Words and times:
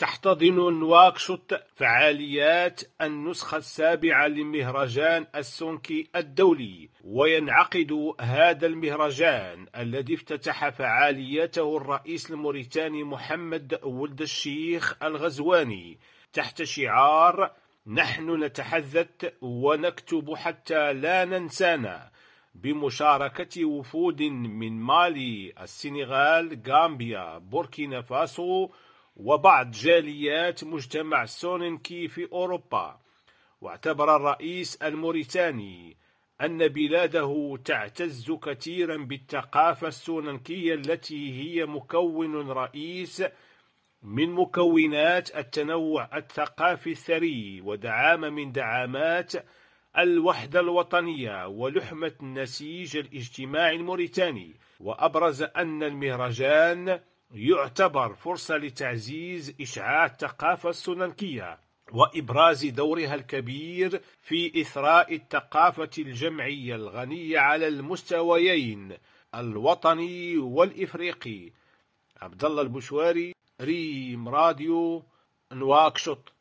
تحتضن 0.00 0.54
نواكشوط 0.54 1.54
فعاليات 1.76 2.80
النسخة 3.00 3.56
السابعة 3.56 4.26
لمهرجان 4.26 5.26
السونكي 5.34 6.08
الدولي 6.16 6.88
وينعقد 7.04 8.14
هذا 8.20 8.66
المهرجان 8.66 9.66
الذي 9.76 10.14
افتتح 10.14 10.68
فعاليته 10.68 11.76
الرئيس 11.76 12.30
الموريتاني 12.30 13.04
محمد 13.04 13.80
ولد 13.82 14.20
الشيخ 14.20 14.96
الغزواني. 15.02 15.98
تحت 16.32 16.62
شعار 16.62 17.50
نحن 17.86 18.44
نتحدث 18.44 19.32
ونكتب 19.42 20.34
حتى 20.34 20.92
لا 20.92 21.24
ننسانا 21.24 22.10
بمشاركة 22.54 23.64
وفود 23.64 24.22
من 24.22 24.72
مالي، 24.72 25.52
السنغال، 25.60 26.60
غامبيا، 26.68 27.38
بوركينا 27.38 28.02
فاسو 28.02 28.68
وبعض 29.16 29.70
جاليات 29.70 30.64
مجتمع 30.64 31.24
سوننكي 31.24 32.08
في 32.08 32.28
أوروبا 32.32 33.00
واعتبر 33.60 34.16
الرئيس 34.16 34.76
الموريتاني 34.76 35.96
أن 36.40 36.68
بلاده 36.68 37.58
تعتز 37.64 38.32
كثيرا 38.32 38.96
بالثقافة 38.96 39.88
السوننكية 39.88 40.74
التي 40.74 41.40
هي 41.40 41.66
مكون 41.66 42.50
رئيس 42.50 43.22
من 44.02 44.30
مكونات 44.30 45.36
التنوع 45.36 46.16
الثقافي 46.16 46.90
الثري 46.90 47.60
ودعامة 47.60 48.28
من 48.28 48.52
دعامات 48.52 49.32
الوحدة 49.98 50.60
الوطنية 50.60 51.46
ولحمة 51.46 52.12
النسيج 52.20 52.96
الاجتماعي 52.96 53.76
الموريتاني. 53.76 54.54
وأبرز 54.80 55.42
أن 55.42 55.82
المهرجان 55.82 57.00
يعتبر 57.32 58.14
فرصة 58.14 58.56
لتعزيز 58.56 59.54
إشعاع 59.60 60.06
الثقافة 60.06 60.70
السلنكية 60.70 61.58
وإبراز 61.92 62.66
دورها 62.66 63.14
الكبير 63.14 64.00
في 64.22 64.60
إثراء 64.60 65.14
الثقافة 65.14 65.90
الجمعية 65.98 66.74
الغنية 66.74 67.38
على 67.38 67.68
المستويين 67.68 68.96
الوطني 69.34 70.38
والإفريقي. 70.38 71.52
عبد 72.22 72.44
الله 72.44 72.62
البشواري 72.62 73.34
ريم 73.60 74.28
راديو 74.28 75.04
نواكشوط. 75.52 76.32